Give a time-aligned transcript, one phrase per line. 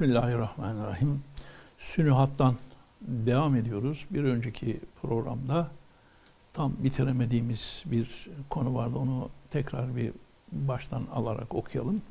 [0.00, 1.22] Bismillahirrahmanirrahim.
[1.78, 2.56] Sünühattan
[3.00, 4.06] devam ediyoruz.
[4.10, 5.70] Bir önceki programda
[6.52, 8.98] tam bitiremediğimiz bir konu vardı.
[8.98, 10.12] Onu tekrar bir
[10.52, 12.02] baştan alarak okuyalım.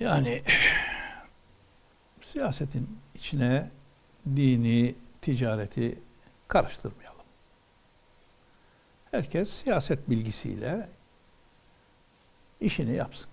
[0.00, 0.42] Yani
[2.22, 3.70] siyasetin içine
[4.26, 5.98] dini, ticareti
[6.48, 7.26] karıştırmayalım.
[9.10, 10.88] Herkes siyaset bilgisiyle
[12.60, 13.28] işini yapsın.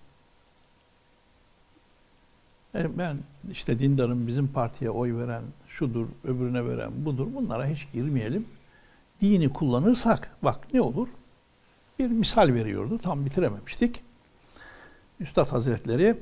[2.76, 3.16] E, ben
[3.52, 7.26] işte dindarım bizim partiye oy veren şudur, öbürüne veren budur.
[7.34, 8.46] Bunlara hiç girmeyelim.
[9.20, 11.08] Dini kullanırsak bak ne olur?
[11.98, 12.98] Bir misal veriyordu.
[12.98, 14.02] Tam bitirememiştik.
[15.20, 16.16] Üstad Hazretleri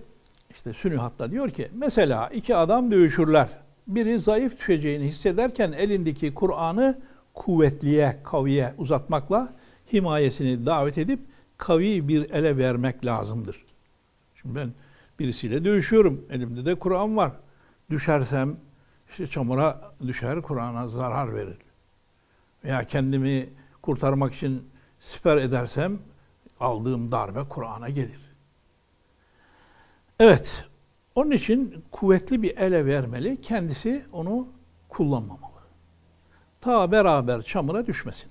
[0.51, 3.48] işte Sünü hatta diyor ki mesela iki adam dövüşürler.
[3.87, 6.98] Biri zayıf düşeceğini hissederken elindeki Kur'an'ı
[7.34, 9.53] kuvvetliye, kaviye uzatmakla
[9.93, 11.21] himayesini davet edip
[11.59, 13.65] kavi bir ele vermek lazımdır.
[14.34, 14.73] Şimdi ben
[15.19, 16.27] birisiyle dövüşüyorum.
[16.31, 17.33] Elimde de Kur'an var.
[17.91, 18.57] Düşersem
[19.11, 21.59] işte çamura düşer, Kur'an'a zarar verir.
[22.65, 23.48] Veya kendimi
[23.83, 24.69] kurtarmak için
[25.01, 25.98] siper edersem
[26.61, 28.21] aldığım darbe Kur'an'a gelir.
[30.21, 30.65] Evet,
[31.15, 34.49] onun için kuvvetli bir ele vermeli, kendisi onu
[34.89, 35.55] kullanmamalı.
[36.61, 38.31] Ta beraber çamura düşmesin.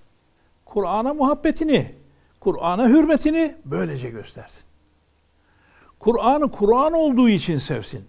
[0.66, 1.96] Kur'an'a muhabbetini,
[2.40, 4.73] Kur'an'a hürmetini böylece göstersin.
[6.04, 8.06] Kur'an'ı Kur'an olduğu için sevsin.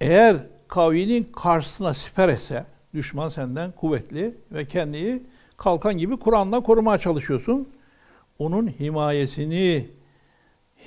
[0.00, 0.36] Eğer
[0.68, 5.22] kavinin karşısına siper etse, düşman senden kuvvetli ve kendini
[5.56, 7.68] kalkan gibi Kur'an'la korumaya çalışıyorsun.
[8.38, 9.90] Onun himayesini,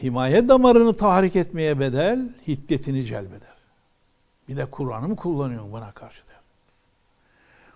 [0.03, 3.56] himaye damarını tahrik etmeye bedel, hiddetini celbeder.
[4.50, 6.40] Bir de Kur'an'ı mı kullanıyorsun bana karşı der.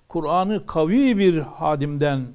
[0.07, 2.27] Kur'an'ı kavi bir hadimden,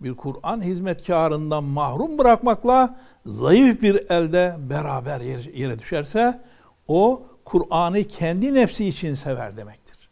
[0.00, 5.20] bir Kur'an hizmetkarından mahrum bırakmakla zayıf bir elde beraber
[5.54, 6.40] yere düşerse
[6.88, 10.08] o Kur'an'ı kendi nefsi için sever demektir.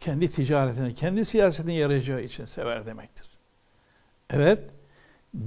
[0.00, 3.26] Kendi ticaretine, kendi siyasetine yarayacağı için sever demektir.
[4.30, 4.58] Evet,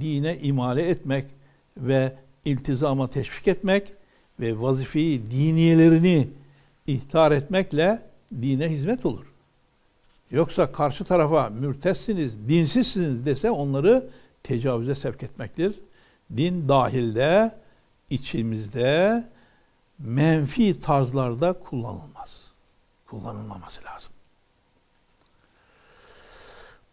[0.00, 1.24] dine imale etmek
[1.76, 2.12] ve
[2.44, 3.92] iltizama teşvik etmek
[4.40, 6.28] ve vazifeyi diniyelerini
[6.86, 8.02] ihtar etmekle
[8.42, 9.26] dine hizmet olur.
[10.30, 14.10] Yoksa karşı tarafa mürtessiniz, dinsizsiniz dese onları
[14.44, 15.80] tecavüze sevk etmektir.
[16.36, 17.54] Din dahilde,
[18.10, 19.24] içimizde
[19.98, 22.50] menfi tarzlarda kullanılmaz.
[23.06, 24.12] Kullanılmaması lazım.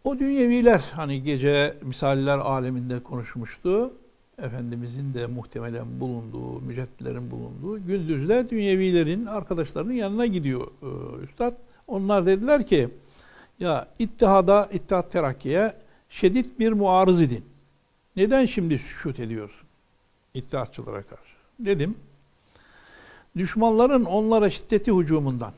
[0.04, 3.92] O dünyeviler hani gece misaller aleminde konuşmuştu.
[4.38, 11.52] Efendimizin de muhtemelen bulunduğu, müceddilerin bulunduğu gündüzde dünyevilerin arkadaşlarının yanına gidiyor e, üstad.
[11.86, 12.88] Onlar dediler ki
[13.60, 15.74] ya ittihada, ittihat terakkiye
[16.12, 17.44] şiddet bir muarız idin.
[18.16, 19.68] Neden şimdi sükut ediyorsun?
[20.34, 21.32] İttihatçılara karşı.
[21.58, 21.94] Dedim,
[23.36, 25.52] düşmanların onlara şiddeti hücumundan,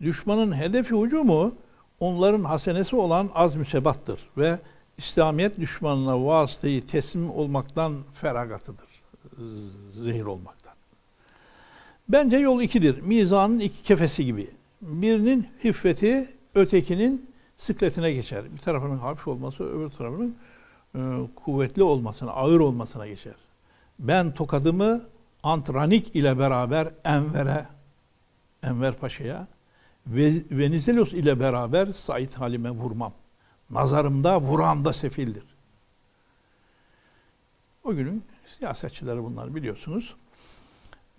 [0.00, 1.54] düşmanın hedefi hücumu
[2.00, 4.58] onların hasenesi olan az müsebattır ve
[4.98, 8.88] İslamiyet düşmanına vasıtayı teslim olmaktan feragatıdır.
[10.04, 10.74] Zehir olmaktan.
[12.08, 13.00] Bence yol ikidir.
[13.00, 14.50] Mizanın iki kefesi gibi.
[14.82, 17.29] Birinin hiffeti, ötekinin
[17.60, 18.52] sıkletine geçer.
[18.52, 20.36] Bir tarafının hafif olması, öbür tarafının
[20.94, 21.00] e,
[21.36, 23.34] kuvvetli olmasına, ağır olmasına geçer.
[23.98, 25.00] Ben tokadımı
[25.42, 27.66] Antranik ile beraber Enver'e,
[28.62, 29.46] Enver Paşa'ya
[30.06, 33.12] ve Venizelos ile beraber Said Halim'e vurmam.
[33.70, 35.44] Nazarımda vuran da sefildir.
[37.84, 38.24] O günün
[38.58, 40.14] siyasetçileri bunlar biliyorsunuz.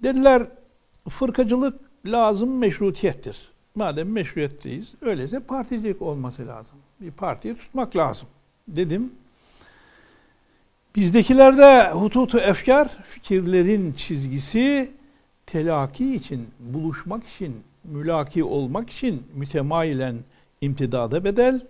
[0.03, 0.47] Dediler
[1.09, 3.51] fırkacılık lazım meşrutiyettir.
[3.75, 6.77] Madem meşruiyetteyiz, öyleyse particilik olması lazım.
[7.01, 8.27] Bir partiyi tutmak lazım.
[8.67, 9.11] Dedim.
[10.95, 14.91] Bizdekilerde hututu efkar, fikirlerin çizgisi
[15.45, 20.15] telaki için, buluşmak için, mülaki olmak için mütemailen
[20.61, 21.67] imtidada bedel,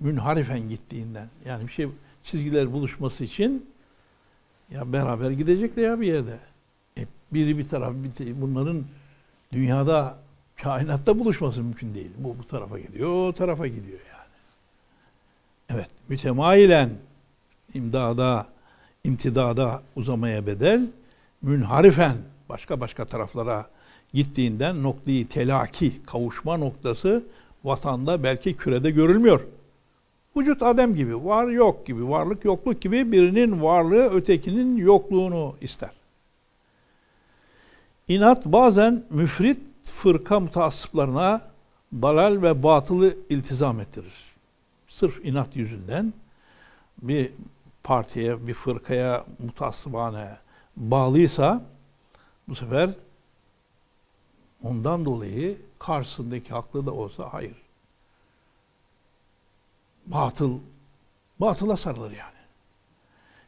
[0.00, 1.28] münharifen gittiğinden.
[1.44, 1.88] Yani bir şey
[2.22, 3.66] çizgiler buluşması için
[4.70, 6.38] ya beraber gidecekler ya bir yerde.
[6.98, 8.84] E, biri bir taraf, bir, bunların
[9.52, 10.18] dünyada
[10.56, 12.10] kainatta buluşması mümkün değil.
[12.18, 14.24] Bu bu tarafa gidiyor, o tarafa gidiyor yani.
[15.70, 16.90] Evet, mütemailen
[17.74, 18.46] imdada,
[19.04, 20.86] imtidada uzamaya bedel,
[21.42, 22.16] münharifen
[22.48, 23.66] başka başka taraflara
[24.12, 27.22] gittiğinden noktayı telaki, kavuşma noktası
[27.64, 29.40] vatanda belki kürede görülmüyor.
[30.36, 35.90] Vücut Adem gibi, var yok gibi, varlık yokluk gibi birinin varlığı ötekinin yokluğunu ister.
[38.08, 41.42] İnat bazen müfrit fırka mutaassıplarına
[41.92, 44.14] dalal ve batılı iltizam ettirir.
[44.88, 46.12] Sırf inat yüzünden
[47.02, 47.32] bir
[47.82, 50.36] partiye, bir fırkaya mutaassıbane
[50.76, 51.62] bağlıysa
[52.48, 52.90] Bu sefer
[54.62, 57.56] ondan dolayı karşısındaki haklı da olsa hayır.
[60.06, 60.58] Batıl,
[61.40, 62.34] batıla sarılır yani.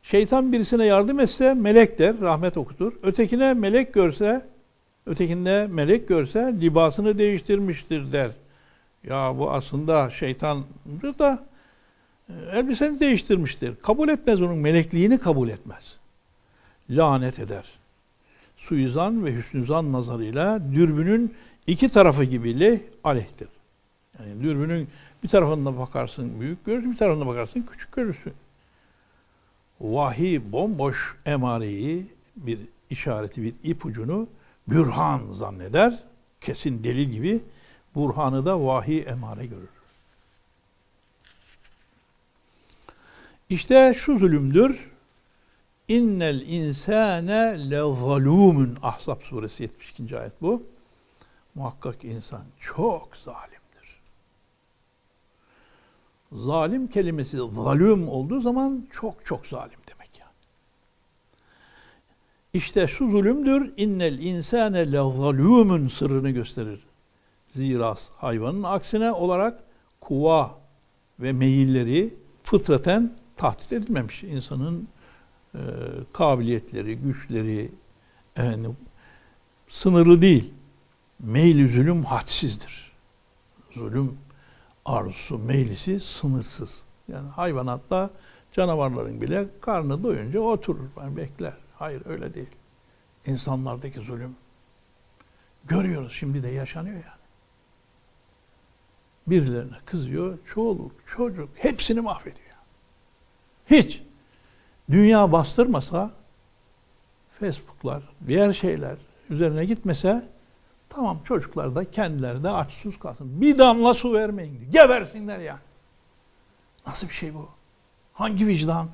[0.02, 2.92] Şeytan birisine yardım etse melek der, rahmet okutur.
[3.02, 4.46] Ötekine melek görse,
[5.06, 8.30] ötekinde melek görse libasını değiştirmiştir der.
[9.04, 11.44] Ya bu aslında şeytandır da
[12.28, 13.74] e, elbiseni değiştirmiştir.
[13.82, 15.96] Kabul etmez onun melekliğini kabul etmez.
[16.90, 17.64] Lanet eder.
[18.56, 21.34] Suizan ve hüsnüzan nazarıyla dürbünün
[21.66, 23.48] iki tarafı gibi leh aleyhtir.
[24.18, 24.88] Yani dürbünün
[25.22, 28.32] bir tarafına bakarsın büyük görürsün, bir tarafına bakarsın küçük görürsün.
[29.80, 32.06] Vahiy bomboş emareyi,
[32.36, 32.58] bir
[32.90, 34.28] işareti, bir ipucunu
[34.68, 36.02] bürhan zanneder.
[36.40, 37.44] Kesin delil gibi.
[37.94, 39.68] Burhanı da vahiy emare görür.
[43.50, 44.90] İşte şu zulümdür.
[45.88, 48.78] İnnel insane le zalumun.
[48.82, 50.18] Ahzab suresi 72.
[50.18, 50.62] ayet bu.
[51.54, 54.00] Muhakkak insan çok zalimdir.
[56.32, 59.85] Zalim kelimesi zalim olduğu zaman çok çok zalim.
[62.56, 63.72] İşte şu zulümdür.
[63.76, 66.86] İnnel insane le zalumun sırrını gösterir.
[67.48, 69.62] Zira hayvanın aksine olarak
[70.00, 70.58] kuva
[71.20, 74.22] ve meyilleri fıtraten tahdit edilmemiş.
[74.22, 74.88] İnsanın
[75.54, 75.60] e,
[76.12, 77.70] kabiliyetleri, güçleri
[78.36, 78.66] yani
[79.68, 80.52] sınırlı değil.
[81.20, 82.92] Meyli zulüm hadsizdir.
[83.70, 84.18] Zulüm
[84.84, 86.82] arzusu, meylisi sınırsız.
[87.08, 88.10] Yani hayvanatta
[88.52, 91.65] canavarların bile karnı doyunca oturur, yani bekler.
[91.78, 92.50] Hayır öyle değil.
[93.26, 94.36] İnsanlardaki zulüm
[95.64, 97.26] görüyoruz şimdi de yaşanıyor yani.
[99.26, 102.46] Birilerine kızıyor, çoluk, çocuk hepsini mahvediyor.
[103.66, 104.02] Hiç.
[104.90, 106.10] Dünya bastırmasa
[107.40, 108.96] Facebook'lar, diğer şeyler
[109.30, 110.28] üzerine gitmese
[110.88, 113.40] tamam çocuklar da kendileri de aç kalsın.
[113.40, 114.72] Bir damla su vermeyin diyor.
[114.72, 115.60] Gebersinler yani.
[116.86, 117.48] Nasıl bir şey bu?
[118.12, 118.88] Hangi vicdan?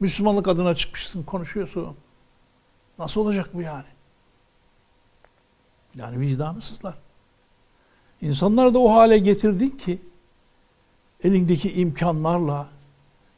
[0.00, 1.96] Müslümanlık adına çıkmışsın, konuşuyorsun.
[2.98, 3.84] Nasıl olacak bu yani?
[5.94, 6.94] Yani vicdanısızlar.
[8.20, 10.02] İnsanları da o hale getirdin ki
[11.24, 12.68] elindeki imkanlarla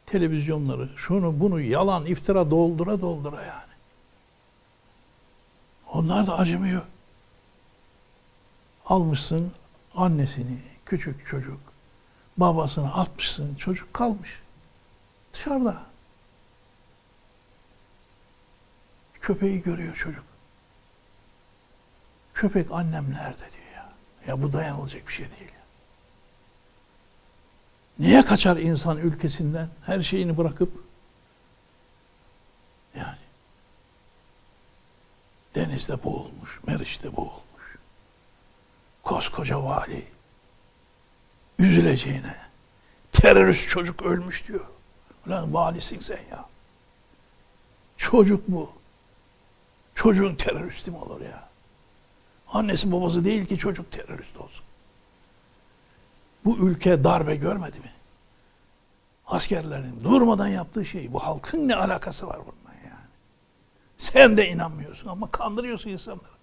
[0.06, 3.76] televizyonları, şunu bunu yalan, iftira doldura doldura yani.
[5.92, 6.82] Onlar da acımıyor.
[8.86, 9.52] Almışsın
[9.94, 11.60] annesini, küçük çocuk,
[12.36, 14.40] babasını atmışsın, çocuk kalmış.
[15.32, 15.82] Dışarıda.
[19.26, 20.24] Köpeği görüyor çocuk.
[22.34, 23.92] Köpek annem nerede diyor ya.
[24.26, 25.52] Ya bu dayanılacak bir şey değil.
[27.98, 30.84] Niye kaçar insan ülkesinden her şeyini bırakıp?
[32.96, 33.18] Yani
[35.54, 37.78] denizde boğulmuş, Meriç'te boğulmuş.
[39.02, 40.06] Koskoca vali
[41.58, 42.36] üzüleceğine
[43.12, 44.66] terörist çocuk ölmüş diyor.
[45.26, 46.48] Ulan valisin sen ya.
[47.96, 48.76] Çocuk bu.
[49.96, 51.48] Çocuğun teröristi mi olur ya?
[52.52, 54.64] Annesi babası değil ki çocuk terörist olsun.
[56.44, 57.92] Bu ülke darbe görmedi mi?
[59.26, 61.12] Askerlerin durmadan yaptığı şey.
[61.12, 63.04] Bu halkın ne alakası var bununla yani?
[63.98, 66.36] Sen de inanmıyorsun ama kandırıyorsun insanları.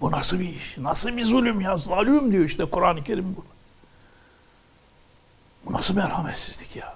[0.00, 0.78] Bu nasıl bir iş?
[0.78, 1.76] Nasıl bir zulüm ya?
[1.76, 3.44] Zalim diyor işte Kur'an-ı Kerim bu.
[5.66, 6.94] Bu nasıl merhametsizlik ya?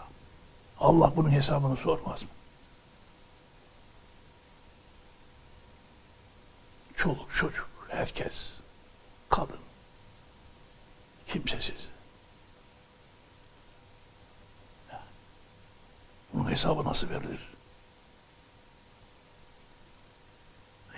[0.81, 2.29] Allah bunun hesabını sormaz mı?
[6.97, 8.53] Çoluk çocuk, herkes,
[9.29, 9.59] kadın,
[11.27, 11.89] Kimsesiz.
[16.35, 17.49] Bunun hesabı nasıl verilir?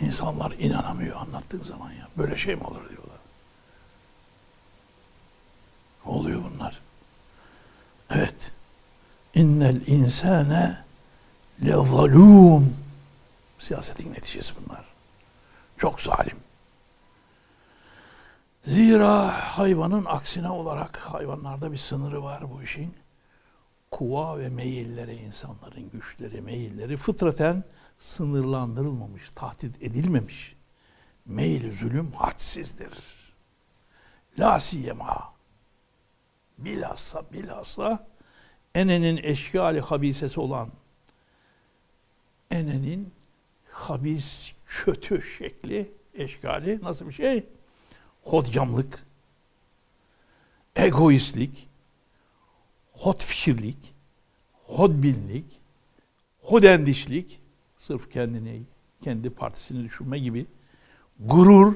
[0.00, 2.08] İnsanlar inanamıyor anlattığın zaman ya.
[2.16, 3.18] Böyle şey mi olur diyorlar.
[6.04, 6.80] Oluyor bunlar?
[8.10, 8.52] Evet.
[9.34, 10.84] İnnel insane
[11.64, 12.76] le zalum.
[13.58, 14.87] Siyasetin neticesi bunlar.
[15.78, 16.36] Çok zalim.
[18.64, 22.94] Zira hayvanın aksine olarak hayvanlarda bir sınırı var bu işin.
[23.90, 27.64] Kuva ve meyilleri, insanların güçleri, meyilleri fıtraten
[27.98, 30.56] sınırlandırılmamış, tahdit edilmemiş.
[31.26, 32.94] Meyil zulüm hadsizdir.
[34.38, 35.32] La siyema.
[36.58, 38.06] Bilhassa, bilhassa
[38.74, 40.68] enenin eşkali habisesi olan
[42.50, 43.17] enenin
[43.78, 47.44] habis, kötü şekli, eşkali nasıl bir şey?
[48.22, 49.06] hodgamlık,
[50.76, 51.68] egoistlik,
[52.92, 53.94] hotfikirlik,
[54.52, 55.44] hodbinlik,
[56.42, 57.40] hodendişlik,
[57.76, 58.62] sırf kendini
[59.00, 60.46] kendi partisini düşünme gibi
[61.20, 61.74] gurur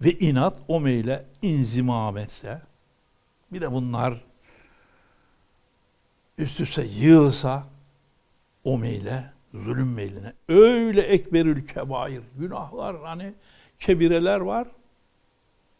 [0.00, 2.62] ve inat o meyle inzimam etse
[3.52, 4.24] bir de bunlar
[6.38, 7.66] üst üste yığılsa
[8.64, 13.34] o meyle zulüm meyline öyle ekberül kebair günahlar hani
[13.78, 14.68] kebireler var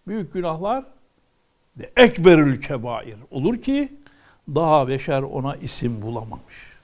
[0.06, 0.84] büyük günahlar
[1.76, 3.88] de ekberül kebair olur ki
[4.48, 6.74] daha beşer ona isim bulamamış.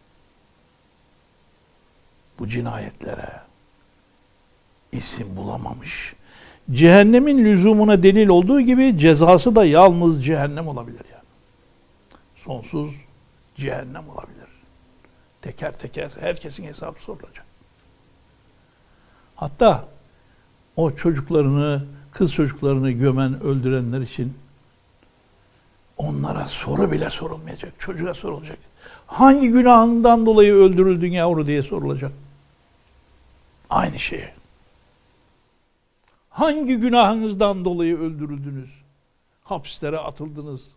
[2.38, 3.40] Bu cinayetlere
[4.92, 6.14] isim bulamamış.
[6.70, 11.24] Cehennemin lüzumuna delil olduğu gibi cezası da yalnız cehennem olabilir yani.
[12.36, 12.94] Sonsuz
[13.56, 14.48] cehennem olabilir.
[15.42, 17.44] Teker teker herkesin hesabı sorulacak.
[19.36, 19.88] Hatta
[20.76, 24.34] o çocuklarını, kız çocuklarını gömen, öldürenler için
[25.96, 27.72] onlara soru bile sorulmayacak.
[27.78, 28.58] Çocuğa sorulacak.
[29.06, 32.12] Hangi günahından dolayı öldürüldün yavru diye sorulacak.
[33.70, 34.28] Aynı şey.
[36.30, 38.70] Hangi günahınızdan dolayı öldürüldünüz?
[39.44, 40.68] Hapislere atıldınız.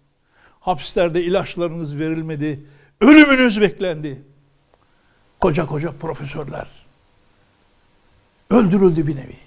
[0.59, 2.65] Hapislerde ilaçlarınız verilmedi.
[3.01, 4.23] Ölümünüz beklendi.
[5.43, 6.67] Koca koca profesörler.
[8.49, 9.37] Öldürüldü bir nevi.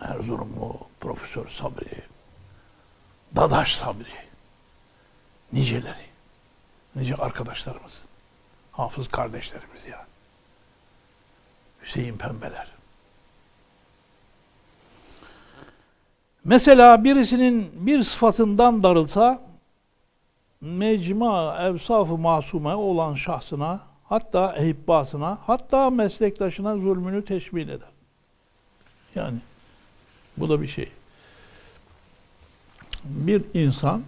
[0.00, 2.02] Erzurumlu Profesör Sabri,
[3.36, 4.14] Dadaş Sabri,
[5.52, 6.06] niceleri,
[6.96, 8.02] nice arkadaşlarımız,
[8.72, 10.06] hafız kardeşlerimiz ya.
[11.82, 12.68] Hüseyin Pembeler.
[16.44, 19.51] Mesela birisinin bir sıfatından darılsa
[20.62, 27.88] mecma evsafı masume olan şahsına hatta ehibbasına hatta meslektaşına zulmünü teşmin eder.
[29.14, 29.38] Yani
[30.36, 30.88] bu da bir şey.
[33.04, 34.02] Bir insan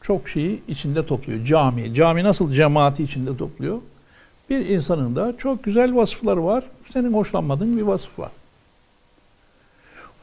[0.00, 1.44] çok şeyi içinde topluyor.
[1.44, 1.94] Cami.
[1.94, 3.78] Cami nasıl cemaati içinde topluyor?
[4.50, 6.64] Bir insanın da çok güzel vasıfları var.
[6.92, 8.30] Senin hoşlanmadığın bir vasıf var.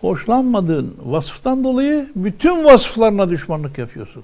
[0.01, 4.23] Hoşlanmadığın vasıftan dolayı bütün vasıflarına düşmanlık yapıyorsun.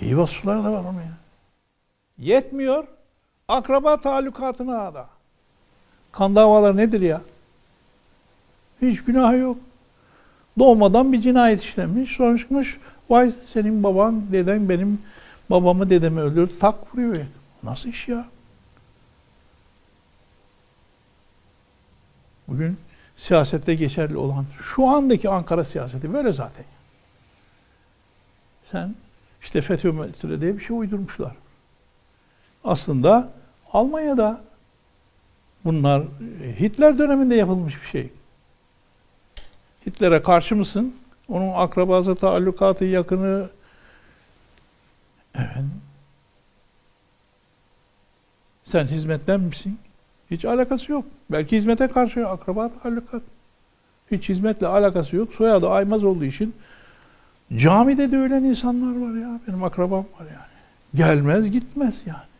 [0.00, 1.12] İyi vasıflar da var onun ya.
[2.18, 2.84] Yetmiyor.
[3.48, 5.08] Akraba talukatına da.
[6.12, 7.22] Kan davaları nedir ya?
[8.82, 9.56] Hiç günahı yok.
[10.58, 12.16] Doğmadan bir cinayet işlemiş.
[12.16, 12.78] Sonra çıkmış.
[13.10, 15.02] Vay senin baban, deden benim
[15.50, 16.58] babamı dedemi öldürdü.
[16.58, 17.26] Tak vuruyor ya.
[17.62, 18.24] Nasıl iş ya?
[22.48, 22.78] Bugün
[23.16, 26.64] siyasette geçerli olan şu andaki Ankara siyaseti böyle zaten.
[28.70, 28.94] Sen
[29.42, 31.32] işte FETÖ diye bir şey uydurmuşlar.
[32.64, 33.32] Aslında
[33.72, 34.40] Almanya'da
[35.64, 36.02] bunlar
[36.60, 38.10] Hitler döneminde yapılmış bir şey.
[39.86, 40.94] Hitler'e karşı mısın?
[41.28, 43.48] Onun akrabası, taallukatı, yakını
[45.34, 45.80] efendim
[48.64, 49.78] sen hizmetten misin?
[50.30, 51.04] Hiç alakası yok.
[51.30, 53.22] Belki hizmete karşı akraba taallukat.
[54.10, 55.34] Hiç hizmetle alakası yok.
[55.34, 56.54] Soyadı Aymaz olduğu için
[57.56, 59.40] camide de ölen insanlar var ya.
[59.48, 60.50] Benim akrabam var yani.
[60.94, 62.30] Gelmez gitmez yani.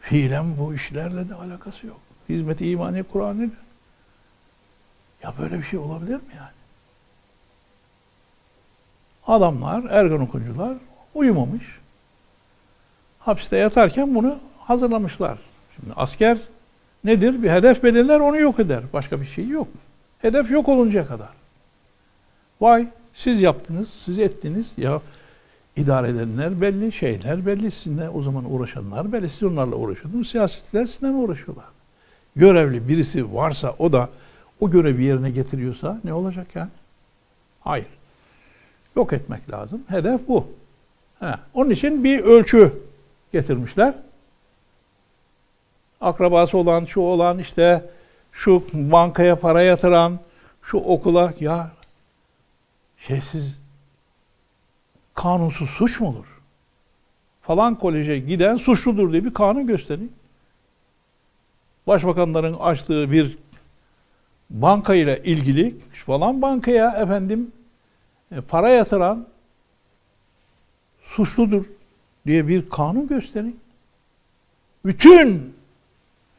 [0.00, 2.00] Fiilen bu işlerle de alakası yok.
[2.28, 3.50] Hizmeti imani Kur'an'ı
[5.22, 6.56] ya böyle bir şey olabilir mi yani?
[9.26, 10.76] Adamlar, ergen okuyucular
[11.14, 11.64] uyumamış.
[13.18, 15.38] Hapiste yatarken bunu hazırlamışlar.
[15.76, 16.38] Şimdi asker
[17.04, 17.42] nedir?
[17.42, 18.82] Bir hedef belirler, onu yok eder.
[18.92, 19.68] Başka bir şey yok.
[20.18, 21.28] Hedef yok oluncaya kadar.
[22.60, 24.72] Vay siz yaptınız, siz ettiniz.
[24.76, 25.00] Ya
[25.76, 27.70] idare edenler belli, şeyler belli.
[27.70, 29.28] Sizinle o zaman uğraşanlar belli.
[29.28, 30.30] Siz onlarla uğraşıyordunuz.
[30.30, 31.64] Siyasetçiler sizinle uğraşıyorlar?
[32.36, 34.08] Görevli birisi varsa o da
[34.60, 36.70] o görevi yerine getiriyorsa ne olacak yani?
[37.60, 37.86] Hayır.
[38.96, 39.82] Yok etmek lazım.
[39.88, 40.46] Hedef bu.
[41.20, 41.34] He.
[41.54, 42.72] Onun için bir ölçü
[43.32, 43.94] getirmişler.
[46.00, 47.84] Akrabası olan, şu olan işte
[48.32, 50.18] şu bankaya para yatıran,
[50.62, 51.70] şu okula ya
[53.06, 53.58] şeysiz
[55.14, 56.26] kanunsuz suç mu olur?
[57.42, 60.12] Falan koleje giden suçludur diye bir kanun gösterin.
[61.86, 63.38] Başbakanların açtığı bir
[64.50, 67.52] banka ile ilgili falan bankaya efendim
[68.32, 69.26] e, para yatıran
[71.02, 71.64] suçludur
[72.26, 73.60] diye bir kanun gösterin.
[74.84, 75.54] Bütün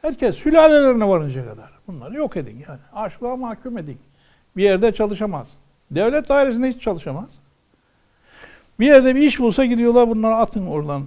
[0.02, 2.80] herkes sülalelerine varınca kadar bunları yok edin yani.
[2.92, 3.98] Aşklığa mahkum edin.
[4.56, 5.58] Bir yerde çalışamaz.
[5.90, 7.30] Devlet dairesinde hiç çalışamaz.
[8.80, 11.06] Bir yerde bir iş bulsa gidiyorlar bunları atın oradan.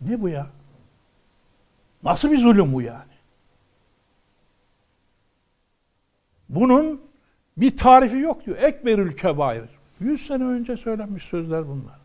[0.00, 0.46] Ne bu ya?
[2.02, 3.12] Nasıl bir zulüm bu yani?
[6.48, 7.00] Bunun
[7.56, 8.56] bir tarifi yok diyor.
[8.56, 9.68] Ekberül kebair.
[10.00, 12.02] Yüz sene önce söylenmiş sözler bunlar.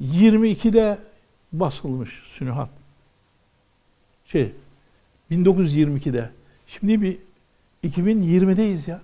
[0.00, 0.98] 22'de
[1.52, 2.70] basılmış Sünuhat.
[4.24, 4.52] Şey
[5.30, 6.30] 1922'de.
[6.66, 7.18] Şimdi bir
[7.86, 9.00] 2020'deyiz ya.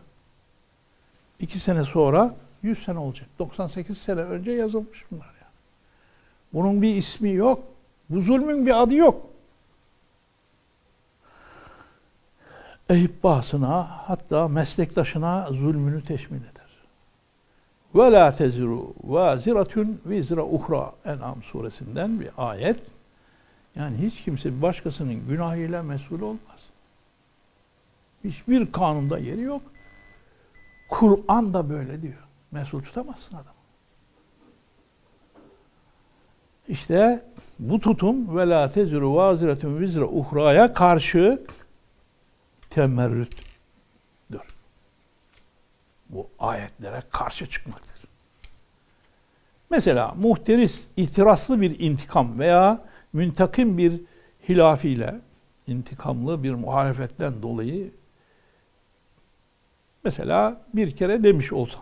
[1.39, 3.29] İki sene sonra 100 sene olacak.
[3.39, 5.49] 98 sene önce yazılmış bunlar ya.
[6.53, 7.65] Bunun bir ismi yok.
[8.11, 9.27] Bu zulmün bir adı yok.
[12.89, 16.63] Ehibbasına hatta meslektaşına zulmünü teşmil eder.
[17.95, 22.81] Ve la teziru vaziratun vizra uhra En'am suresinden bir ayet.
[23.77, 26.72] Yani hiç kimse başkasının günahıyla mesul olmaz.
[28.25, 29.63] Hiçbir kanunda yeri yok.
[30.91, 32.29] Kur'an da böyle diyor.
[32.51, 33.63] Mesul tutamazsın adamı.
[36.69, 37.25] İşte
[37.59, 41.43] bu tutum ve la teziru vaziretun vizra uhraya karşı
[42.71, 43.53] temerrüttür.
[46.09, 47.97] Bu ayetlere karşı çıkmaktır.
[49.71, 54.01] Mesela muhteris, ihtiraslı bir intikam veya müntakim bir
[54.49, 55.21] hilafiyle
[55.67, 57.91] intikamlı bir muhalefetten dolayı
[60.05, 61.79] mesela bir kere demiş olsa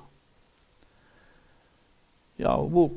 [2.41, 2.93] ya bu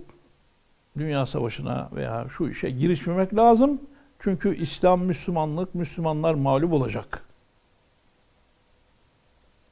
[0.98, 3.82] dünya savaşına veya şu işe girişmemek lazım.
[4.20, 7.25] Çünkü İslam, Müslümanlık, Müslümanlar mağlup olacak.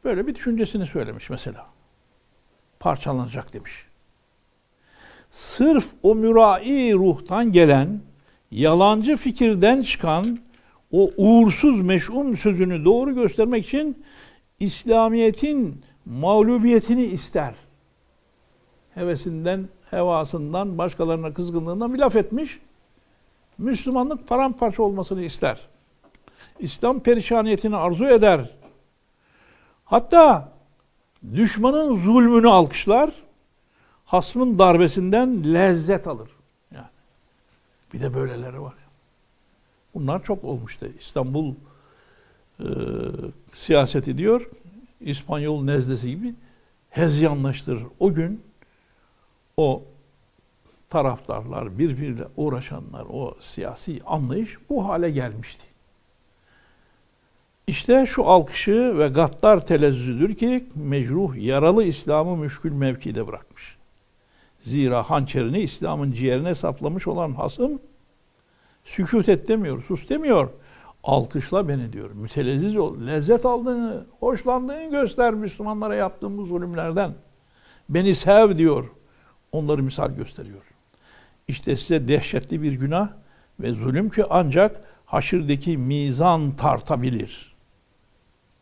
[0.03, 1.67] Böyle bir düşüncesini söylemiş mesela.
[2.79, 3.86] Parçalanacak demiş.
[5.31, 8.01] Sırf o mürai ruhtan gelen,
[8.51, 10.39] yalancı fikirden çıkan
[10.91, 14.05] o uğursuz meş'um sözünü doğru göstermek için
[14.62, 17.56] İslamiyet'in mağlubiyetini ister.
[18.94, 22.60] Hevesinden, hevasından, başkalarına kızgınlığından bir laf etmiş.
[23.58, 25.68] Müslümanlık paramparça olmasını ister.
[26.59, 28.50] İslam perişaniyetini arzu eder.
[29.85, 30.51] Hatta
[31.35, 33.14] düşmanın zulmünü alkışlar,
[34.05, 36.29] hasmın darbesinden lezzet alır.
[36.72, 36.88] Yani
[37.94, 38.74] bir de böyleleri var.
[39.94, 40.88] Bunlar çok olmuştu.
[41.00, 41.53] İstanbul
[42.59, 42.66] e,
[43.53, 44.50] siyaseti diyor,
[45.01, 46.35] İspanyol nezdesi gibi
[46.90, 47.83] hezyanlaştırır.
[48.00, 48.44] O gün
[49.57, 49.83] o
[50.90, 55.64] taraftarlar, birbiriyle uğraşanlar, o siyasi anlayış bu hale gelmişti.
[57.68, 63.77] İşte şu alkışı ve gaddar telezzüdür ki mecruh, yaralı İslam'ı müşkül mevkide bırakmış.
[64.61, 67.79] Zira hançerini İslam'ın ciğerine saplamış olan hasım
[68.85, 70.50] sükut et demiyor, sus demiyor.
[71.03, 72.11] Alkışla beni diyor.
[72.11, 73.07] Mütelezziz ol.
[73.07, 77.14] Lezzet aldığını, hoşlandığını göster Müslümanlara yaptığım bu zulümlerden.
[77.90, 78.92] Beni sev diyor.
[79.51, 80.61] Onları misal gösteriyor.
[81.48, 83.09] İşte size dehşetli bir günah
[83.59, 87.51] ve zulüm ki ancak haşirdeki mizan tartabilir.''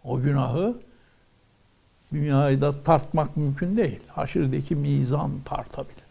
[0.04, 0.78] o günahı
[2.13, 3.99] dünyada tartmak mümkün değil.
[4.08, 6.04] Haşirdeki mizan tartabilir.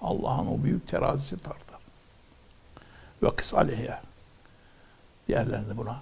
[0.00, 1.80] Allah'ın o büyük terazisi tartar.
[3.22, 3.98] Ve kıs aleyhe.
[5.28, 6.00] Diğerlerini buna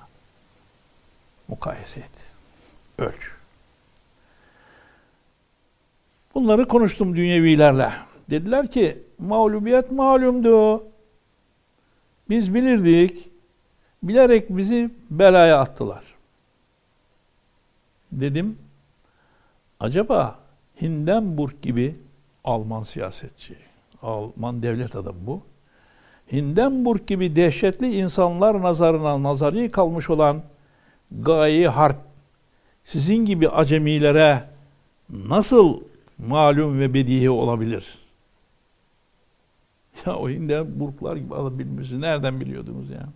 [1.48, 2.32] mukayese et.
[2.98, 3.30] Ölç.
[6.34, 7.92] Bunları konuştum dünyevilerle.
[8.30, 10.84] Dediler ki mağlubiyet malumdu.
[12.28, 13.30] Biz bilirdik.
[14.02, 16.10] Bilerek bizi belaya attılar
[18.12, 18.58] dedim
[19.80, 20.38] acaba
[20.82, 21.96] Hindenburg gibi
[22.44, 23.56] Alman siyasetçi,
[24.02, 25.42] Alman devlet adamı bu.
[26.32, 30.42] Hindenburg gibi dehşetli insanlar nazarına nazari kalmış olan
[31.12, 31.96] gayi harp
[32.84, 34.44] sizin gibi acemilere
[35.08, 35.80] nasıl
[36.18, 37.98] malum ve bedihi olabilir?
[40.06, 43.08] Ya o Hindenburglar gibi alabilmemizi nereden biliyordunuz ya?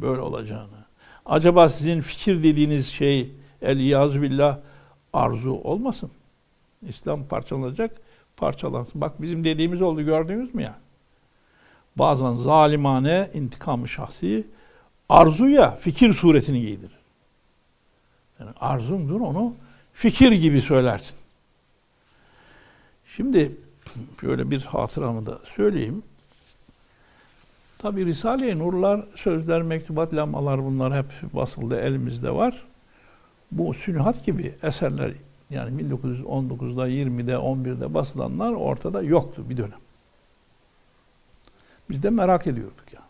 [0.00, 0.84] Böyle olacağını.
[1.26, 3.30] Acaba sizin fikir dediğiniz şey
[3.62, 3.78] el
[4.22, 4.58] billah
[5.12, 6.10] arzu olmasın.
[6.88, 8.00] İslam parçalanacak,
[8.36, 9.00] parçalansın.
[9.00, 10.78] Bak bizim dediğimiz oldu gördünüz mü ya?
[12.00, 14.46] Bazen zalimane intikamı şahsi
[15.08, 16.98] arzuya fikir suretini giydirir.
[18.40, 19.54] Yani arzundur onu
[19.92, 21.16] fikir gibi söylersin.
[23.06, 23.56] Şimdi
[24.20, 26.02] şöyle bir hatıramı da söyleyeyim.
[27.78, 32.64] Tabi Risale-i Nurlar, sözler, mektubat, lamalar bunlar hep basıldı elimizde var
[33.52, 35.12] bu sünhat gibi eserler
[35.50, 39.78] yani 1919'da, 20'de, 11'de basılanlar ortada yoktu bir dönem.
[41.90, 43.00] Biz de merak ediyorduk ya.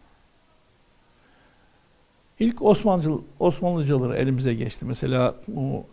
[2.38, 4.84] İlk Osmanlıcı, Osmanlıcaları elimize geçti.
[4.84, 5.86] Mesela o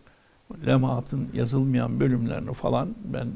[0.66, 3.32] lemaatın yazılmayan bölümlerini falan ben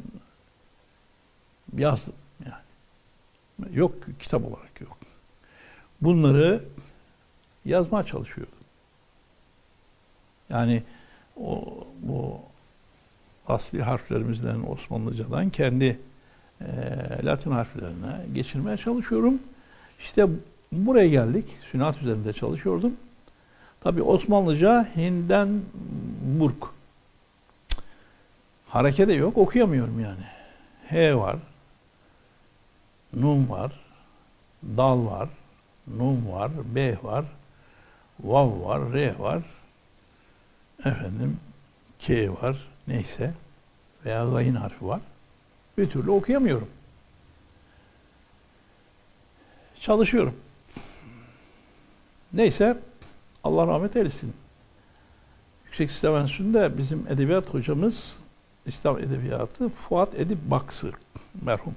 [1.77, 2.13] yazdım
[2.45, 3.75] yani.
[3.77, 4.97] Yok kitap olarak yok.
[6.01, 6.63] Bunları
[7.65, 8.57] yazmaya çalışıyordum.
[10.49, 10.83] Yani
[11.41, 11.63] o
[12.01, 12.39] bu
[13.47, 15.99] asli harflerimizden Osmanlıcadan kendi
[16.62, 19.39] e, Latin harflerine geçirmeye çalışıyorum.
[20.00, 20.28] İşte
[20.71, 21.45] buraya geldik.
[21.71, 22.93] Sünat üzerinde çalışıyordum.
[23.82, 26.63] Tabi Osmanlıca Hindenburg.
[28.67, 30.24] Hareke de yok, okuyamıyorum yani.
[30.88, 31.36] H var,
[33.13, 33.71] Nun var,
[34.78, 35.30] Dal var,
[35.88, 37.26] Nun var, B var,
[38.19, 39.43] Vav var, R var,
[40.80, 41.39] efendim
[42.00, 43.34] K var, neyse
[44.06, 45.02] veya gayin harfi var.
[45.77, 46.67] Bir türlü okuyamıyorum.
[49.79, 50.36] Çalışıyorum.
[52.34, 52.79] Neyse
[53.43, 54.34] Allah rahmet eylesin.
[55.65, 58.21] Yüksek İslam Enstitüsü'nde bizim edebiyat hocamız
[58.65, 60.91] İslam Edebiyatı Fuat Edip Baksı
[61.41, 61.75] merhum.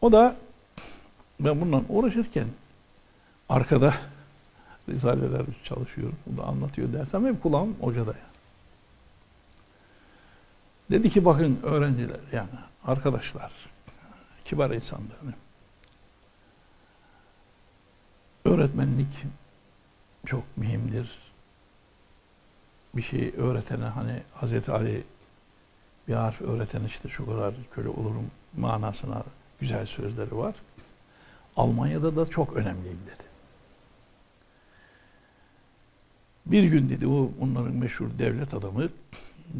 [0.00, 0.36] O da
[1.40, 2.46] ben bundan uğraşırken
[3.48, 3.94] arkada
[4.88, 6.16] Risaleler çalışıyorum.
[6.26, 8.31] Bu da anlatıyor dersem hep kulağım hocada ya.
[10.92, 12.48] Dedi ki bakın öğrenciler yani
[12.84, 13.52] arkadaşlar
[14.44, 15.16] kibar insanlar.
[18.44, 19.24] Öğretmenlik
[20.26, 21.18] çok mühimdir.
[22.94, 25.04] Bir şey öğretene hani Hazreti Ali
[26.08, 29.24] bir harf öğreten işte şu kadar köle olurum manasına
[29.60, 30.54] güzel sözleri var.
[31.56, 33.24] Almanya'da da çok önemliydi dedi.
[36.46, 38.88] Bir gün dedi o onların meşhur devlet adamı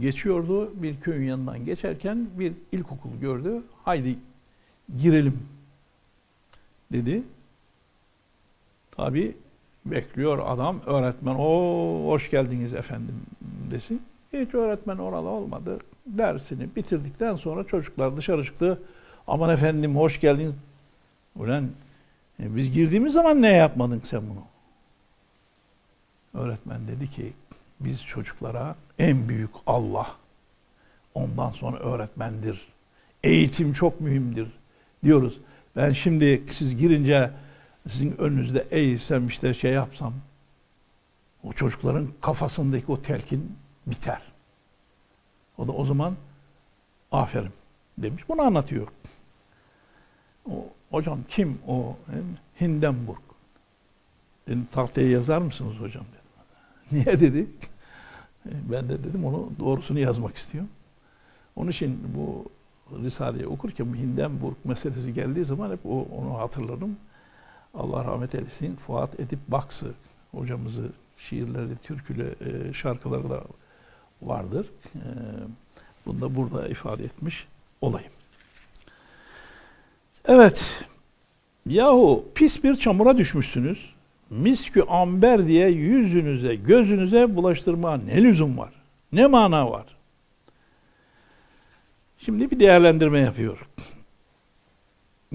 [0.01, 0.83] geçiyordu.
[0.83, 3.63] Bir köyün yanından geçerken bir ilkokul gördü.
[3.85, 4.17] Haydi
[4.99, 5.39] girelim
[6.93, 7.23] dedi.
[8.91, 9.37] Tabi
[9.87, 13.15] bekliyor adam öğretmen o hoş geldiniz efendim
[13.71, 14.03] desin.
[14.33, 15.79] Hiç öğretmen oralı olmadı.
[16.07, 18.83] Dersini bitirdikten sonra çocuklar dışarı çıktı.
[19.27, 20.55] Aman efendim hoş geldin.
[21.37, 21.69] Ulan
[22.41, 24.45] e, biz girdiğimiz zaman ne yapmadın sen bunu?
[26.45, 27.33] Öğretmen dedi ki
[27.85, 30.07] biz çocuklara en büyük Allah,
[31.15, 32.69] ondan sonra öğretmendir.
[33.23, 34.49] Eğitim çok mühimdir
[35.05, 35.41] diyoruz.
[35.77, 37.31] Ben şimdi siz girince
[37.89, 40.15] sizin önünüzde eğilsem işte şey yapsam
[41.45, 44.23] o çocukların kafasındaki o telkin biter.
[45.59, 46.17] O da o zaman
[47.13, 47.53] aferin
[47.99, 48.29] demiş.
[48.29, 48.89] Bunu anlatıyor.
[50.51, 51.97] O, hocam kim o?
[52.61, 53.19] Hindenburg.
[54.49, 56.23] Dedim tahtaya yazar mısınız hocam dedim.
[56.93, 57.47] Niye dedi?
[58.45, 60.71] Ben de dedim onu doğrusunu yazmak istiyorum.
[61.57, 62.45] Onun için bu
[63.05, 66.97] Risale'yi okurken Hindenburg meselesi geldiği zaman hep o, onu hatırlarım.
[67.75, 68.77] Allah rahmet eylesin.
[68.77, 69.93] Fuat Edip Baksı
[70.31, 73.43] hocamızı şiirleri, türkülü e, şarkıları da
[74.23, 74.67] vardır.
[74.95, 75.01] E,
[76.07, 77.47] bunu da burada ifade etmiş
[77.81, 78.13] olayım.
[80.25, 80.85] Evet.
[81.67, 83.95] Yahu pis bir çamura düşmüşsünüz.
[84.33, 88.73] Miskü amber diye yüzünüze, gözünüze bulaştırma ne lüzum var?
[89.13, 89.85] Ne mana var?
[92.19, 93.69] Şimdi bir değerlendirme yapıyor.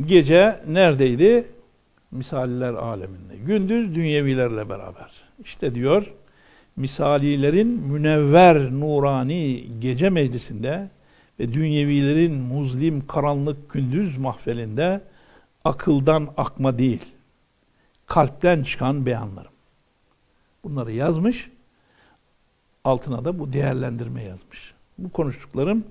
[0.06, 1.46] Gece neredeydi?
[2.12, 3.36] Misaliler aleminde.
[3.38, 5.12] Gündüz dünyevilerle beraber.
[5.44, 6.14] İşte diyor,
[6.76, 10.90] misalilerin münevver, nurani gece meclisinde
[11.40, 15.02] ve dünyevilerin muzlim, karanlık gündüz mahfelinde
[15.64, 17.04] akıldan akma değil,
[18.08, 19.52] kalpten çıkan beyanlarım.
[20.64, 21.52] Bunları yazmış,
[22.84, 24.74] altına da bu değerlendirme yazmış.
[24.98, 25.84] Bu konuştuklarım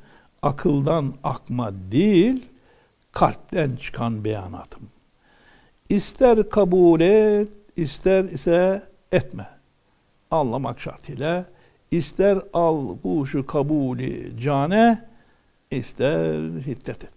[0.42, 2.48] akıldan akma değil,
[3.12, 4.82] kalpten çıkan beyanatım.
[5.88, 9.48] İster kabul et, ister ise etme.
[10.30, 11.46] Anlamak şartıyla
[11.90, 15.08] ister al kuşu kabulü cane,
[15.70, 16.34] ister
[16.66, 17.12] hiddet et.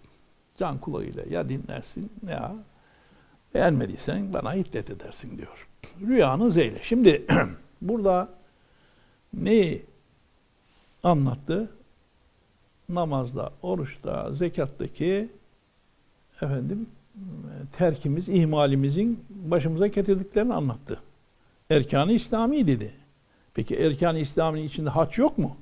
[0.56, 2.54] Can kulağıyla ya dinlersin ya
[3.54, 5.68] beğenmediysen bana hiddet edersin diyor.
[6.00, 6.82] Rüyanı zeyle.
[6.82, 7.26] Şimdi
[7.82, 8.28] burada
[9.34, 9.86] neyi
[11.02, 11.70] anlattı?
[12.94, 15.28] namazda, oruçta, zekattaki
[16.36, 16.88] efendim
[17.72, 21.00] terkimiz, ihmalimizin başımıza getirdiklerini anlattı.
[21.70, 22.94] Erkan-ı İslami dedi.
[23.54, 25.56] Peki erkan-ı İslami'nin içinde haç yok mu?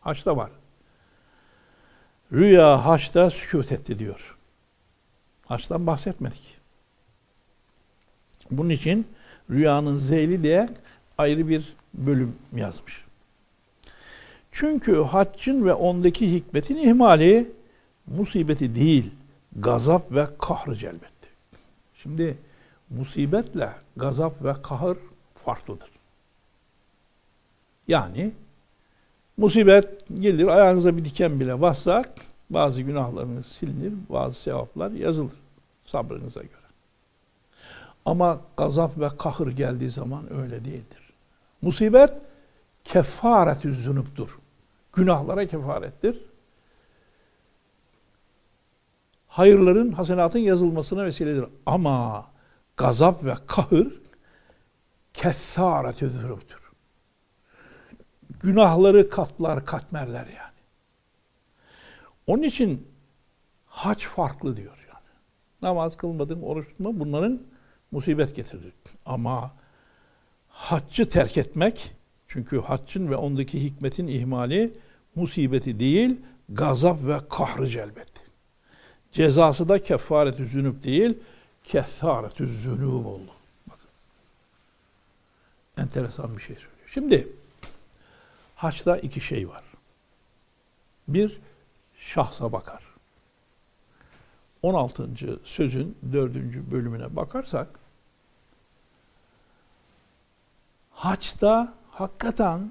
[0.00, 0.50] Haç da var.
[2.32, 4.36] Rüya haçta sükut etti diyor.
[5.46, 6.59] Haçtan bahsetmedik.
[8.50, 9.06] Bunun için
[9.50, 10.68] rüyanın zeyli diye
[11.18, 13.04] ayrı bir bölüm yazmış.
[14.50, 17.52] Çünkü haccın ve ondaki hikmetin ihmali
[18.06, 19.10] musibeti değil,
[19.56, 21.28] gazap ve kahrı celbetti.
[21.94, 22.38] Şimdi
[22.90, 24.98] musibetle gazap ve kahır
[25.34, 25.90] farklıdır.
[27.88, 28.32] Yani
[29.36, 32.04] musibet gelir ayağınıza bir diken bile bassa
[32.50, 35.38] bazı günahlarınız silinir, bazı sevaplar yazılır
[35.84, 36.69] sabrınıza göre.
[38.04, 41.12] Ama gazap ve kahır geldiği zaman öyle değildir.
[41.62, 42.12] Musibet
[42.84, 44.38] kefaretü zünuptur.
[44.92, 46.30] Günahlara kefarettir.
[49.30, 51.44] hayırların, hasenatın yazılmasına vesiledir.
[51.66, 52.26] Ama
[52.76, 54.00] gazap ve kahır
[55.14, 56.70] kessâretü zürüptür.
[58.42, 60.60] Günahları katlar, katmerler yani.
[62.26, 62.88] Onun için
[63.66, 65.06] hac farklı diyor yani.
[65.62, 67.42] Namaz kılmadın, oruç tutma bunların
[67.90, 68.72] musibet getirir.
[69.06, 69.52] Ama
[70.48, 71.92] haccı terk etmek,
[72.28, 74.72] çünkü haccın ve ondaki hikmetin ihmali
[75.14, 78.20] musibeti değil, gazap ve kahrı celbetti.
[79.12, 81.18] Cezası da kefaret-ü zünüp değil,
[81.64, 83.30] kefaret-ü zünub oldu.
[83.66, 83.88] Bakın.
[85.76, 86.72] Enteresan bir şey söylüyor.
[86.86, 87.28] Şimdi
[88.56, 89.64] haçta iki şey var.
[91.08, 91.40] Bir,
[91.98, 92.82] şahsa bakar.
[94.62, 95.08] 16.
[95.44, 96.34] sözün 4.
[96.70, 97.79] bölümüne bakarsak
[101.00, 102.70] haçta hakikaten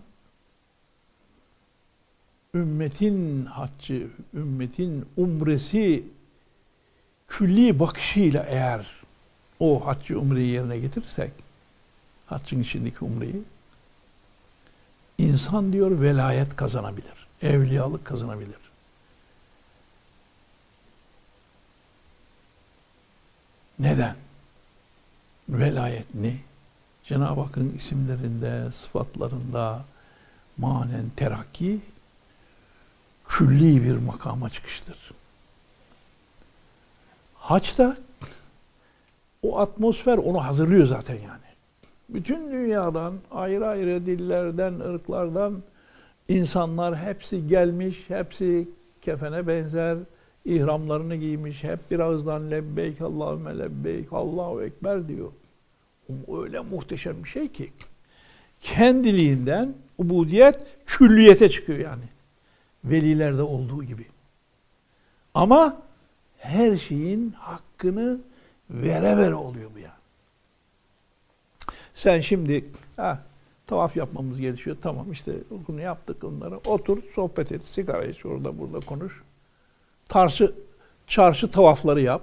[2.55, 6.03] ümmetin haccı, ümmetin umresi
[7.27, 8.87] külli bakışıyla eğer
[9.59, 11.31] o haccı umreyi yerine getirirsek
[12.25, 13.43] haccın içindeki umreyi
[15.17, 17.27] insan diyor velayet kazanabilir.
[17.41, 18.59] Evliyalık kazanabilir.
[23.79, 24.15] Neden?
[25.49, 26.48] Velayet ne?
[27.03, 29.85] Cenab-ı Hakk'ın isimlerinde, sıfatlarında
[30.57, 31.79] manen terakki
[33.25, 35.11] külli bir makama çıkıştır.
[37.35, 37.97] Haçta
[39.43, 41.49] o atmosfer onu hazırlıyor zaten yani.
[42.09, 45.63] Bütün dünyadan ayrı ayrı dillerden, ırklardan
[46.27, 48.69] insanlar hepsi gelmiş, hepsi
[49.01, 49.97] kefene benzer,
[50.45, 55.31] ihramlarını giymiş, hep bir ağızdan lebbeyk Allahümme lebbeyk, Allahu Ekber diyor.
[56.31, 57.71] Öyle muhteşem bir şey ki
[58.61, 62.03] kendiliğinden ubudiyet külliyete çıkıyor yani.
[62.85, 64.05] Velilerde olduğu gibi.
[65.33, 65.81] Ama
[66.37, 68.19] her şeyin hakkını
[68.69, 69.93] vere vere oluyor bu yani.
[71.93, 73.23] Sen şimdi ha,
[73.67, 74.77] tavaf yapmamız gerekiyor.
[74.81, 75.33] Tamam işte
[75.67, 76.57] bunu yaptık onları.
[76.57, 77.63] Otur sohbet et.
[77.63, 79.23] Sigara iç orada burada konuş.
[80.07, 80.55] Tarşı,
[81.07, 82.21] çarşı tavafları yap.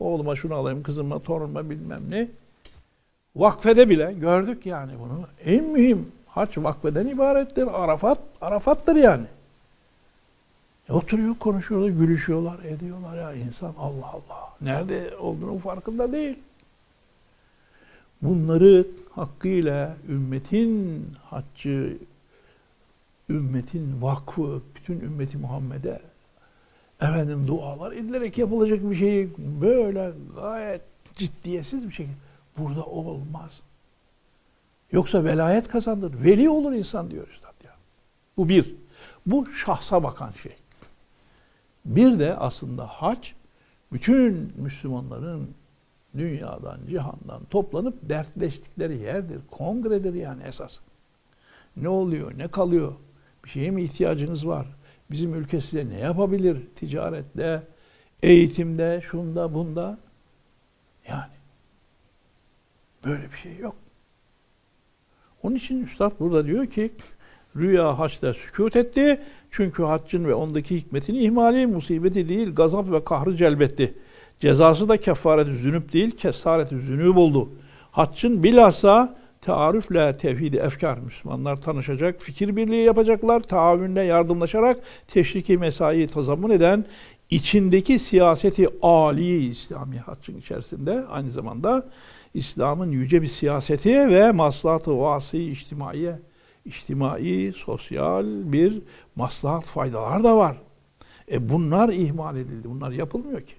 [0.00, 2.28] Oğluma şunu alayım, kızıma, torunuma bilmem ne.
[3.38, 5.26] Vakfede bile gördük yani bunu.
[5.44, 7.82] En mühim haç vakfeden ibarettir.
[7.82, 9.26] Arafat, Arafat'tır yani.
[10.88, 14.54] E oturuyor, konuşuyorlar, gülüşüyorlar, ediyorlar ya insan Allah Allah.
[14.60, 16.38] Nerede olduğunu farkında değil.
[18.22, 21.98] Bunları hakkıyla ümmetin haccı,
[23.28, 26.00] ümmetin vakfı, bütün ümmeti Muhammed'e
[27.00, 30.80] efendim dualar edilerek yapılacak bir şey böyle gayet
[31.14, 32.27] ciddiyetsiz bir şekilde
[32.58, 33.60] burada olmaz.
[34.92, 36.24] Yoksa velayet kazandır.
[36.24, 37.74] Veli olur insan diyor Üstad ya.
[38.36, 38.74] Bu bir.
[39.26, 40.56] Bu şahsa bakan şey.
[41.84, 43.28] Bir de aslında hac
[43.92, 45.50] bütün Müslümanların
[46.16, 49.40] dünyadan, cihandan toplanıp dertleştikleri yerdir.
[49.50, 50.78] Kongredir yani esas.
[51.76, 52.92] Ne oluyor, ne kalıyor?
[53.44, 54.66] Bir şeye mi ihtiyacınız var?
[55.10, 56.62] Bizim ülke size ne yapabilir?
[56.74, 57.62] Ticarette,
[58.22, 59.98] eğitimde, şunda, bunda.
[61.08, 61.37] Yani
[63.08, 63.76] böyle bir şey yok.
[65.42, 66.90] Onun için Üstad burada diyor ki
[67.56, 69.20] rüya haçta sükut etti.
[69.50, 73.94] Çünkü haccın ve ondaki hikmetin ihmali musibeti değil gazap ve kahrı celbetti.
[74.40, 77.48] Cezası da kefaret zünüp değil kesaret zünüp oldu.
[77.90, 86.50] Haccın bilhassa taarrufle tevhidi efkar Müslümanlar tanışacak, fikir birliği yapacaklar, taavünle yardımlaşarak teşriki mesai tazammun
[86.50, 86.84] eden
[87.30, 91.88] içindeki siyaseti Ali İslami haccın içerisinde aynı zamanda
[92.34, 96.18] İslam'ın yüce bir siyaseti ve maslahatı vasi içtimaiye,
[96.64, 98.82] içtimai, sosyal bir
[99.16, 100.56] maslahat faydalar da var.
[101.30, 102.70] E bunlar ihmal edildi.
[102.70, 103.54] Bunlar yapılmıyor ki.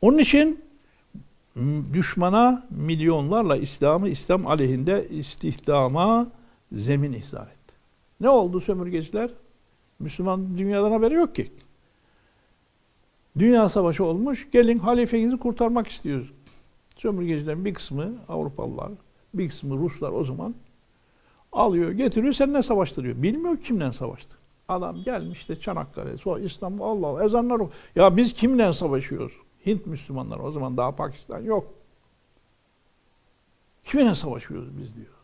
[0.00, 0.64] Onun için
[1.92, 6.32] düşmana milyonlarla İslam'ı İslam aleyhinde istihdama
[6.72, 7.74] zemin ihzar etti.
[8.20, 9.30] Ne oldu sömürgeciler?
[9.98, 11.52] Müslüman dünyadan haberi yok ki.
[13.38, 14.48] Dünya savaşı olmuş.
[14.52, 16.32] Gelin halifenizi kurtarmak istiyoruz.
[17.00, 18.90] Sömürgecilerin bir kısmı Avrupalılar,
[19.34, 20.54] bir kısmı Ruslar o zaman
[21.52, 23.22] alıyor, getiriyor, seninle savaştırıyor.
[23.22, 24.36] Bilmiyor kimle savaştı.
[24.68, 27.62] Adam gelmiş de Çanakkale, sonra İstanbul, Allah Allah, ezanlar
[27.96, 29.32] Ya biz kimle savaşıyoruz?
[29.66, 31.74] Hint Müslümanlar o zaman daha Pakistan yok.
[33.82, 35.14] Kiminle savaşıyoruz biz diyor.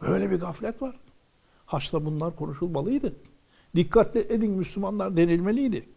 [0.00, 0.96] Böyle bir gaflet var.
[1.66, 3.16] Haçta bunlar konuşulmalıydı.
[3.76, 5.88] Dikkatli edin Müslümanlar denilmeliydi.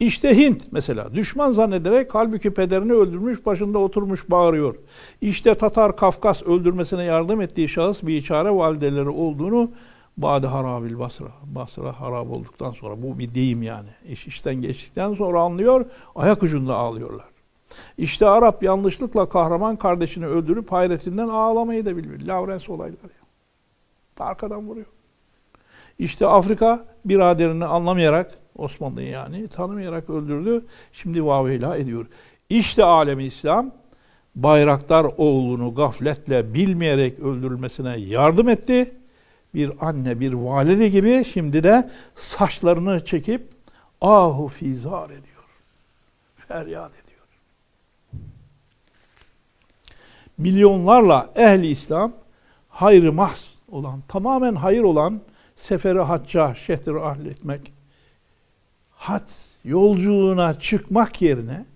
[0.00, 4.74] İşte Hint mesela düşman zannederek halbuki pederini öldürmüş başında oturmuş bağırıyor.
[5.20, 9.70] İşte Tatar Kafkas öldürmesine yardım ettiği şahıs bir içare valideleri olduğunu
[10.16, 11.28] Bade harabil Basra.
[11.44, 13.88] Basra harap olduktan sonra bu bir deyim yani.
[14.08, 17.24] İş işten geçtikten sonra anlıyor, ayak ucunda ağlıyorlar.
[17.98, 22.20] İşte Arap yanlışlıkla kahraman kardeşini öldürüp hayretinden ağlamayı da bilmiyor.
[22.20, 22.96] Lavrens olayları.
[24.18, 24.86] Arkadan vuruyor.
[25.98, 30.64] İşte Afrika biraderini anlamayarak, Osmanlı'yı yani tanımayarak öldürdü.
[30.92, 32.06] Şimdi vaveyla ediyor.
[32.48, 33.70] İşte alemi İslam
[34.34, 38.94] Bayraktar oğlunu gafletle bilmeyerek öldürülmesine yardım etti.
[39.54, 43.48] Bir anne, bir valide gibi şimdi de saçlarını çekip
[44.00, 45.44] ahu fizar ediyor.
[46.36, 47.20] Feryat ediyor.
[50.38, 52.12] Milyonlarla ehli İslam
[52.68, 55.20] hayrı mahz olan, tamamen hayır olan
[55.56, 57.72] seferi hacca şehri ahletmek,
[59.00, 59.30] hac
[59.64, 61.66] yolculuğuna çıkmak yerine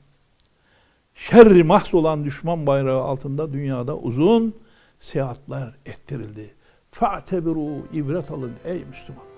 [1.15, 4.55] şerri mahz olan düşman bayrağı altında dünyada uzun
[4.99, 6.55] seyahatler ettirildi.
[6.91, 9.34] Fa'tebiru ibret alın ey Müslüman.